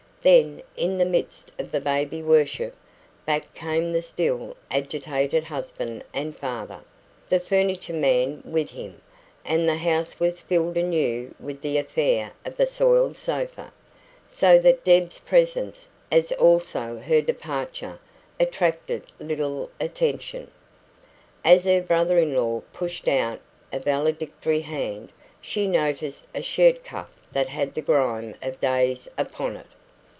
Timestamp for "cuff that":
26.83-27.49